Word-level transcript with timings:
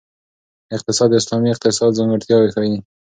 اقتصاد 0.75 1.07
د 1.11 1.15
اسلامي 1.21 1.49
اقتصاد 1.51 1.91
ځانګړتیاوې 1.97 2.49
ښيي. 2.55 2.77